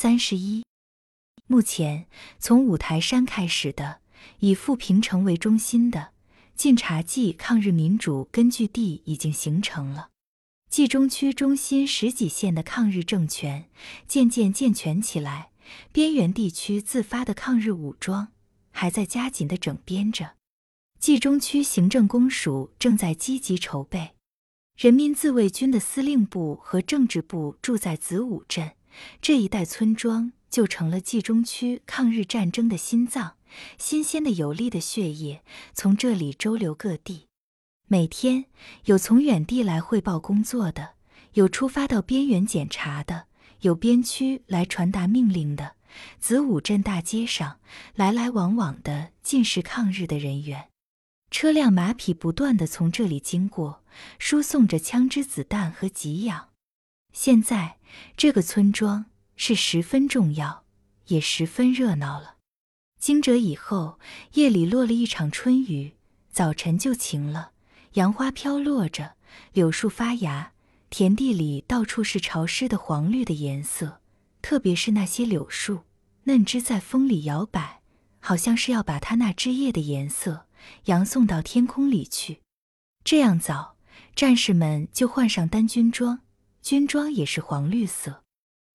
[0.00, 0.62] 三十一。
[1.48, 2.06] 目前，
[2.38, 3.98] 从五台山开始的，
[4.38, 6.10] 以富平城为中心的
[6.54, 10.10] 晋察冀抗日民主根据地已经形成了。
[10.70, 13.68] 冀中区中心十几县的抗日政权
[14.06, 15.50] 渐渐健全起来，
[15.90, 18.28] 边缘地区自发的抗日武装
[18.70, 20.36] 还在加紧的整编着。
[21.00, 24.12] 冀中区行政公署正在积极筹备。
[24.76, 28.74] 人民自卫军的司令部和政治部住在子午镇
[29.20, 33.36] 这一带村庄，就成了冀中区抗日战争的心脏。
[33.78, 37.26] 新鲜的有力的血液从这里周流各地。
[37.86, 38.44] 每天
[38.84, 40.90] 有从远地来汇报工作的，
[41.32, 43.26] 有出发到边缘检查的，
[43.60, 45.76] 有边区来传达命令的。
[46.20, 47.60] 子午镇大街上
[47.94, 50.68] 来来往往的尽是抗日的人员，
[51.30, 53.82] 车辆马匹不断的从这里经过，
[54.18, 56.50] 输送着枪支子弹和给养。
[57.14, 57.77] 现在
[58.16, 59.06] 这个村庄
[59.36, 60.64] 是十分重要，
[61.06, 62.36] 也十分热闹了。
[62.98, 63.98] 惊蛰以后，
[64.34, 65.94] 夜里落了一场春雨，
[66.30, 67.52] 早晨就晴了。
[67.94, 69.14] 杨花飘落着，
[69.52, 70.52] 柳树发芽，
[70.90, 74.00] 田地里到处是潮湿的黄绿的颜色。
[74.42, 75.80] 特别是那些柳树，
[76.24, 77.80] 嫩枝在风里摇摆，
[78.20, 80.46] 好像是要把它那枝叶的颜色
[80.84, 82.40] 扬送到天空里去。
[83.04, 83.76] 这样早，
[84.14, 86.20] 战士们就换上单军装，
[86.68, 88.24] 军装也是黄绿色。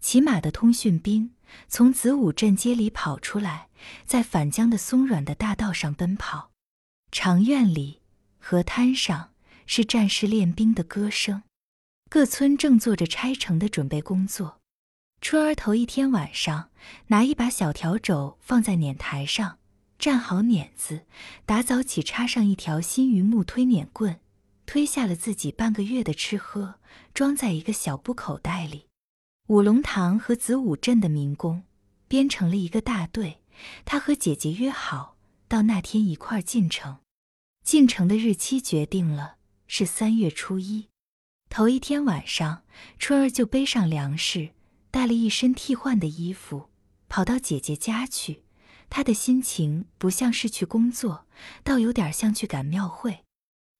[0.00, 1.36] 骑马的通讯兵
[1.68, 3.68] 从子午镇街里跑出来，
[4.04, 6.50] 在反江的松软的大道上奔跑。
[7.12, 8.00] 长院里。
[8.40, 9.30] 河滩上
[9.66, 11.44] 是战士练兵的歌声，
[12.10, 14.60] 各村正做着拆城的准备工作。
[15.20, 16.70] 春儿头一天晚上，
[17.06, 19.58] 拿一把小笤帚放在碾台上，
[19.96, 21.06] 站好碾子，
[21.44, 24.18] 打早起插上一条新榆木推碾棍，
[24.66, 26.80] 推下了自己半个月的吃喝，
[27.14, 28.86] 装在一个小布口袋里。
[29.46, 31.62] 五龙堂和子午镇的民工
[32.08, 33.40] 编成了一个大队，
[33.84, 36.98] 他和姐姐约好，到那天一块进城。
[37.64, 39.36] 进城的日期决定了，
[39.66, 40.88] 是三月初一。
[41.48, 42.64] 头一天晚上，
[42.98, 44.50] 春儿就背上粮食，
[44.90, 46.68] 带了一身替换的衣服，
[47.08, 48.42] 跑到姐姐家去。
[48.90, 51.26] 她的心情不像是去工作，
[51.62, 53.20] 倒有点像去赶庙会。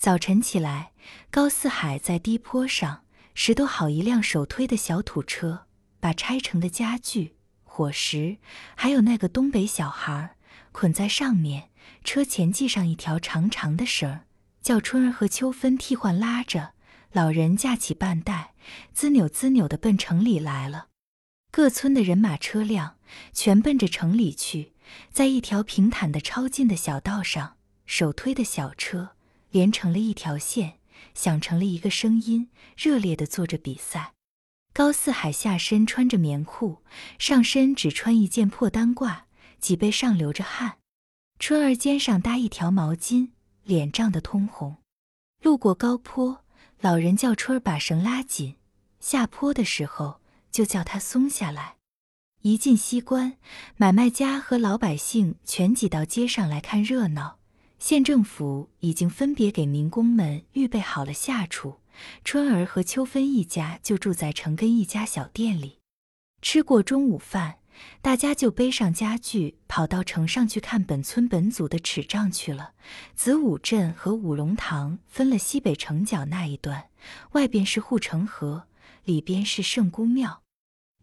[0.00, 0.92] 早晨起来，
[1.30, 5.66] 高四海在低坡上拾掇好一辆手推的小土车，
[6.00, 8.38] 把拆成的家具、伙食，
[8.74, 10.36] 还有那个东北小孩
[10.72, 11.68] 捆在上面。
[12.02, 14.20] 车前系上一条长长的绳，
[14.62, 16.72] 叫春儿和秋芬替换拉着。
[17.12, 18.54] 老人架起半袋，
[18.94, 20.86] 滋扭滋扭的奔城里来了。
[21.50, 22.96] 各村的人马车辆
[23.34, 24.72] 全奔着城里去，
[25.12, 29.10] 在一条平坦的超近的小道上，手推的小车
[29.50, 30.78] 连成了一条线，
[31.14, 34.14] 响成了一个声音，热烈的做着比赛。
[34.72, 36.84] 高四海下身穿着棉裤，
[37.18, 39.22] 上身只穿一件破单褂，
[39.60, 40.78] 脊背上流着汗。
[41.40, 43.30] 春儿肩上搭一条毛巾，
[43.64, 44.76] 脸涨得通红。
[45.42, 46.44] 路过高坡，
[46.80, 48.54] 老人叫春儿把绳拉紧；
[49.00, 50.20] 下坡的时候，
[50.52, 51.76] 就叫他松下来。
[52.42, 53.36] 一进西关，
[53.76, 57.39] 买卖家和老百姓全挤到街上来看热闹。
[57.80, 61.78] 县政府已经分别给民工们预备好了下厨，
[62.22, 65.78] 春儿和秋芬一家就住在城根一家小店里。
[66.40, 67.56] 吃过中午饭。
[68.02, 72.72] 大家就背上家具，跑到城上去看本村本组的尺账去了。
[73.14, 76.88] 子午镇和五龙塘分了西北城角那一段，
[77.32, 78.66] 外边是护城河，
[79.04, 80.42] 里边是圣姑庙。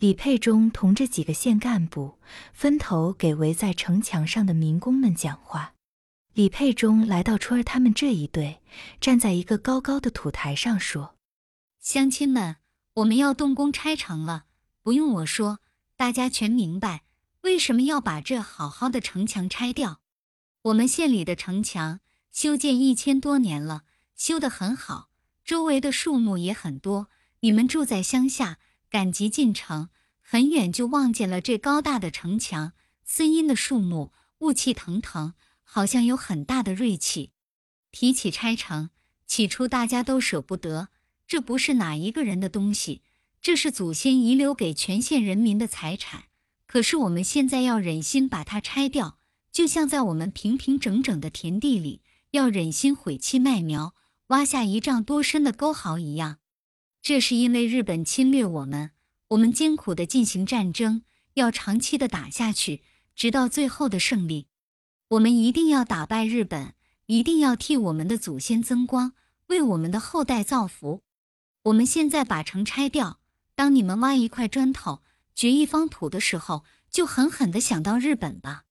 [0.00, 2.18] 李佩忠同着几个县干部
[2.52, 5.75] 分头给围在城墙上的民工们讲话。
[6.36, 8.60] 李佩忠来到春儿他们这一队，
[9.00, 11.16] 站在一个高高的土台上说
[11.80, 12.56] ：“乡亲们，
[12.96, 14.44] 我们要动工拆城了，
[14.82, 15.60] 不用我说。”
[15.96, 17.04] 大家全明白
[17.40, 20.02] 为什么要把这好好的城墙拆掉。
[20.64, 25.08] 我们县里的城墙修建一千多年了，修得很好，
[25.42, 27.08] 周围的树木也很多。
[27.40, 28.58] 你们住在乡下，
[28.90, 29.88] 赶集进城，
[30.20, 35.32] 很远就望见了这高大的城墙，森阴的树木，雾气腾腾，
[35.68, 37.32] 好像有很大的锐气。
[37.92, 38.88] 提起拆城，
[39.26, 40.88] 起初大家都舍不得，
[41.26, 43.02] 这不是哪一个人的东西。
[43.42, 46.24] 这是祖先遗留给全县人民的财产，
[46.66, 49.18] 可是我们现在要忍心把它拆掉，
[49.52, 52.02] 就像在我们平平整整的田地里
[52.32, 53.94] 要忍心毁弃麦苗，
[54.28, 56.38] 挖下一丈多深的沟壕一样。
[57.00, 58.90] 这是因为日本侵略我们，
[59.28, 61.02] 我们艰苦的进行战争，
[61.34, 62.82] 要长期的打下去，
[63.14, 64.48] 直到最后的胜利。
[65.10, 66.74] 我们一定要打败日本，
[67.06, 69.12] 一定要替我们的祖先增光，
[69.46, 71.02] 为我们的后代造福。
[71.62, 73.20] 我们现在把城拆掉。
[73.54, 75.02] 当你们挖一块砖头，
[75.34, 78.64] 掘一方土的时候，就狠狠的想到日本吧。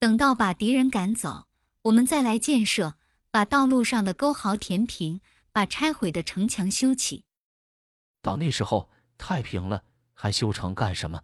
[0.00, 1.46] 等到把敌人赶走，
[1.82, 2.94] 我们再来建设，
[3.30, 5.20] 把道路上的沟壕填平，
[5.52, 7.24] 把拆毁的城墙修起。
[8.20, 11.22] 到那时候太平了，还修城干什么？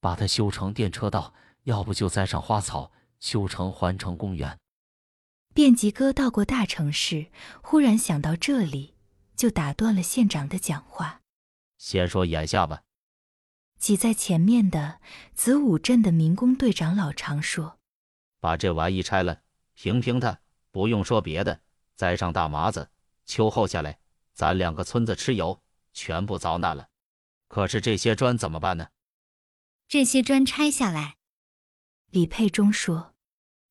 [0.00, 1.32] 把它修成电车道，
[1.62, 2.92] 要不就栽上花草，
[3.24, 4.60] 修成环城公园。
[5.54, 7.28] 便吉哥到过大城市，
[7.62, 8.92] 忽然想到这里，
[9.34, 11.22] 就打断了县长的讲话。
[11.78, 12.82] 先说眼下吧。
[13.78, 15.00] 挤在前面的
[15.34, 17.78] 子午镇的民工队长老常说
[18.40, 19.40] ：“把这玩意拆了，
[19.72, 20.38] 平平它，
[20.70, 21.62] 不用说别的，
[21.96, 22.90] 栽上大麻子，
[23.24, 23.98] 秋后下来，
[24.34, 25.62] 咱两个村子吃油，
[25.94, 26.90] 全部遭难了。
[27.48, 28.88] 可是这些砖怎么办呢？
[29.88, 31.16] 这些砖拆下来。”
[32.10, 33.13] 李佩忠说：“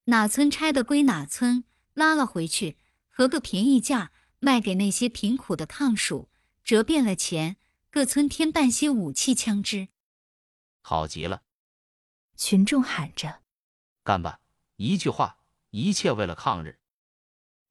[0.05, 1.63] 哪村拆的归哪村。”
[1.93, 2.77] 拉了回去，
[3.07, 6.27] 合个便宜价卖给那些贫苦的抗蜀，
[6.63, 7.57] 折变了钱，
[7.91, 9.89] 各村添办些武器枪支。
[10.81, 11.43] 好极了！
[12.35, 13.41] 群众喊着
[14.03, 14.39] ：“干吧！”
[14.77, 15.37] 一句话，
[15.69, 16.79] 一切为了抗日。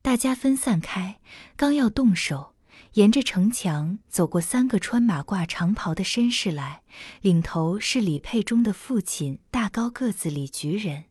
[0.02, 1.20] 大家分散开，
[1.56, 2.54] 刚要动手，
[2.92, 6.84] 沿着城墙走过三个穿马褂长袍的绅士来，
[7.22, 11.06] 领头是李佩忠的父亲，大高个子李局人。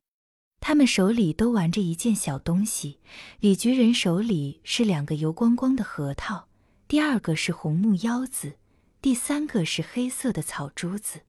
[0.63, 3.00] 他们手里都玩着一件小东西，
[3.40, 6.48] 李局人手里是两个油光光的核桃，
[6.88, 8.60] 第二个是红木腰子，
[9.02, 11.22] 第三个是黑色的草珠子。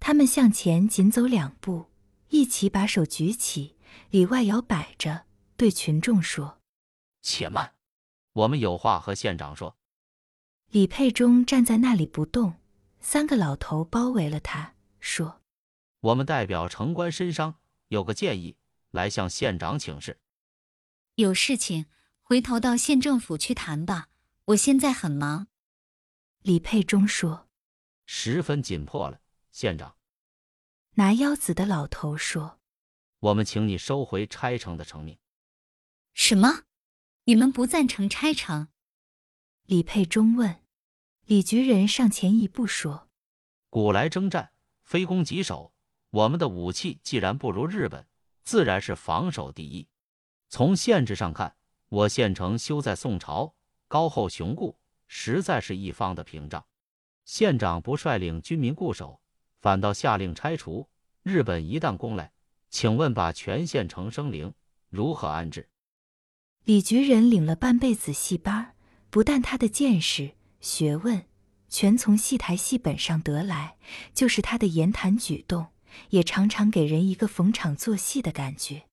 [0.00, 1.86] 他们向前紧走两步，
[2.30, 3.76] 一起把手举起，
[4.10, 5.24] 里外摇摆着，
[5.56, 6.58] 对群众说
[7.22, 7.74] ：“且慢，
[8.32, 9.76] 我们有话和县长说。”
[10.72, 12.54] 李佩忠站在那里不动，
[12.98, 15.40] 三个老头包围了他，说
[16.02, 17.54] ：“我们代表城关绅商，
[17.88, 18.56] 有个建议。”
[18.94, 20.20] 来向县长请示，
[21.16, 21.86] 有事情
[22.22, 24.08] 回头到县政府去谈吧。
[24.44, 25.48] 我现在很忙。
[26.42, 27.48] 李佩忠说
[28.06, 29.20] ：“十分紧迫了，
[29.50, 29.96] 县长。”
[30.94, 32.60] 拿腰子的老头说
[33.18, 35.18] ：“我们请你收回拆城的成命。”
[36.14, 36.62] 什么？
[37.24, 38.68] 你们不赞成拆城？
[39.64, 40.62] 李佩忠问。
[41.24, 43.10] 李局人上前一步说
[43.70, 44.52] ：“古来征战，
[44.84, 45.74] 非攻即守。
[46.10, 48.06] 我们的武器既然不如日本。”
[48.44, 49.88] 自然是防守第一。
[50.48, 51.56] 从县制上看，
[51.88, 53.54] 我县城修在宋朝，
[53.88, 56.64] 高厚雄固，实在是一方的屏障。
[57.24, 59.20] 县长不率领军民固守，
[59.60, 60.88] 反倒下令拆除。
[61.22, 62.32] 日本一旦攻来，
[62.68, 64.52] 请问把全县城生灵，
[64.90, 65.70] 如何安置？
[66.64, 68.74] 李局人领了半辈子戏班，
[69.10, 71.24] 不但他的见识、学问
[71.68, 73.76] 全从戏台戏本上得来，
[74.12, 75.68] 就是他的言谈举动。
[76.10, 78.88] 也常常给人一个逢场作戏的感觉。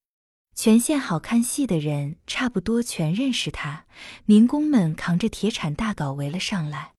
[0.54, 3.86] 全县好看戏的人差不多全认识他。
[4.26, 6.94] 民工们扛着铁铲大镐围了上来。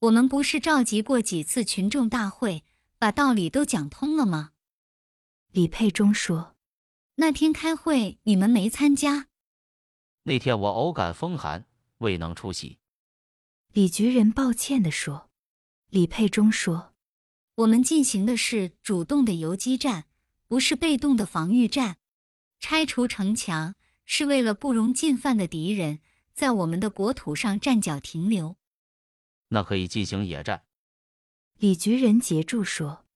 [0.00, 2.62] 我们不是召集过几次群众大会，
[2.98, 4.52] 把道理都讲通了吗？
[5.50, 6.54] 李佩忠说
[7.16, 9.26] ：“那天开会你们没参加。
[10.22, 11.66] 那天我偶感风寒，
[11.98, 12.78] 未能出席。”
[13.74, 15.28] 李局人抱歉地说。
[15.90, 16.93] 李佩忠说。
[17.56, 20.06] 我们进行的是主动的游击战，
[20.48, 21.98] 不是被动的防御战。
[22.58, 26.00] 拆除城墙是为了不容进犯的敌人
[26.32, 28.56] 在我们的国土上站脚停留。
[29.48, 30.64] 那可以进行野战。
[31.58, 33.06] 李局人截住说：“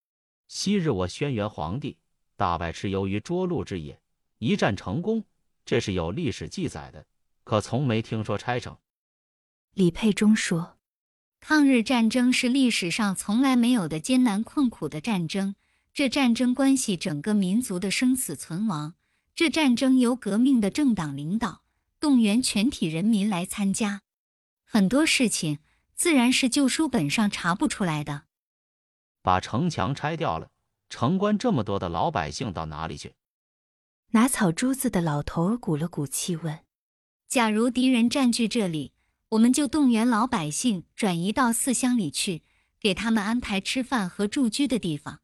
[0.47, 1.97] 昔日我轩辕皇帝
[2.37, 4.01] 大败蚩尤于涿鹿之野，
[4.37, 5.25] 一战成功，
[5.65, 7.05] 这是有历史记载的，
[7.43, 8.77] 可从没听说拆城。”
[9.75, 10.78] 李佩忠说。
[11.41, 15.55] 抗日战争是历史上从来没有的艰难困苦的战争，
[15.93, 18.95] 这战争关系整个民族的生死存亡。
[19.33, 21.63] 这战争由革命的政党领导，
[21.99, 24.01] 动员全体人民来参加。
[24.65, 25.59] 很多事情
[25.95, 28.23] 自然是旧书本上查不出来的。
[29.21, 30.51] 把城墙拆掉了，
[30.89, 33.13] 城关这么多的老百姓到哪里去？
[34.11, 36.59] 拿草珠子的老头儿鼓了鼓气问
[37.27, 38.91] ：“假如敌人占据这里？”
[39.29, 42.41] 我们就动员老百姓转移到四乡里去，
[42.79, 45.21] 给他们安排吃饭和住居的地方。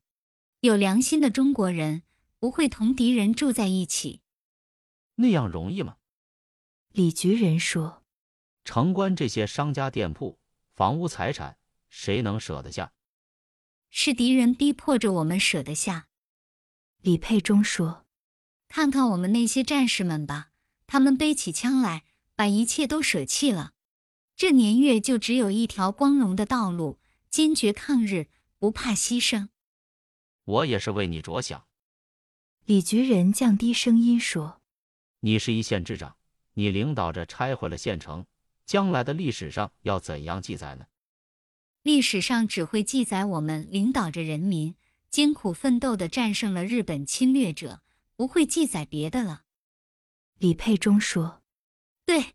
[0.59, 2.03] 有良心的中国人
[2.38, 4.21] 不会同敌人住在一起。
[5.15, 5.97] 那样容易吗？
[6.91, 8.03] 李局人说
[8.63, 10.39] ：“城关这些商家店铺、
[10.75, 11.57] 房屋财产，
[11.89, 12.93] 谁能舍得下？
[13.89, 16.07] 是敌人逼迫着我们舍得下。”
[17.01, 18.05] 李佩忠说
[18.69, 20.51] ：“看看我们那些战士们吧，
[20.85, 22.03] 他们背起枪来，
[22.35, 23.74] 把一切都舍弃了。”
[24.35, 26.99] 这年月就只有一条光荣的道路，
[27.29, 28.27] 坚决抗日，
[28.57, 29.47] 不怕牺牲。
[30.43, 31.65] 我也是为你着想。
[32.65, 34.61] 李局人降低声音说
[35.21, 36.17] ：“你是一县之长，
[36.55, 38.25] 你领导着拆毁了县城，
[38.65, 40.85] 将来的历史上要怎样记载呢？
[41.83, 44.75] 历史上只会记载我们领导着人民
[45.09, 47.81] 艰苦奋斗的战胜了日本侵略者，
[48.15, 49.43] 不会记载别的了。
[50.39, 51.43] 李佩忠说
[52.05, 52.33] ：“对，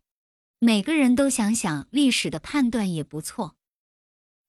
[0.63, 3.55] 每个人都想想历史的判断也不错。”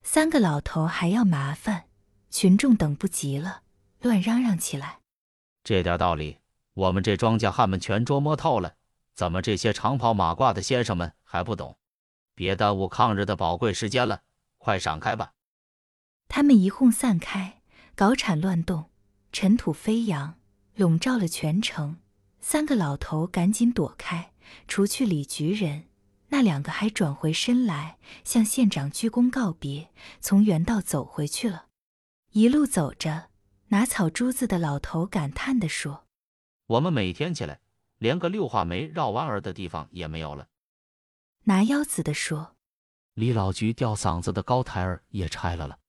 [0.04, 1.84] 三个老头还要麻烦，
[2.28, 3.62] 群众等不及了，
[4.02, 5.00] 乱嚷嚷起来。
[5.64, 6.36] 这点道理，
[6.74, 8.74] 我们这庄稼汉们全捉摸透了，
[9.14, 11.78] 怎么这些长袍马褂的先生们还不懂？
[12.34, 14.20] 别耽误抗日的宝贵时间了，
[14.58, 15.32] 快闪开吧！
[16.28, 17.62] 他们一哄散开，
[17.94, 18.90] 搞铲乱动，
[19.32, 20.38] 尘土飞扬，
[20.74, 21.96] 笼罩了全城。
[22.38, 24.32] 三个老头赶紧躲开，
[24.68, 25.84] 除去李局人，
[26.32, 31.66] 那两个还转回身来，向县长鞠躬告别，从原道走回去了。
[32.30, 33.28] 一路走着，
[33.68, 36.06] 拿草珠子的老头感叹地说
[36.68, 37.60] ：“我们每天起来，
[37.98, 40.48] 连个六画眉绕弯儿的地方也没有了。”
[41.44, 42.56] 拿腰子的说
[43.12, 45.80] ：“李老菊吊嗓子的高台儿也拆了了。”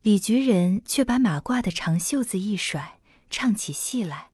[0.00, 2.98] 李局人却把马褂的长袖子一甩，
[3.28, 4.29] 唱起戏来。